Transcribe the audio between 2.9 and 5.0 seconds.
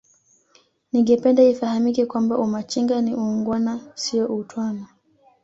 ni uungwana sio utwana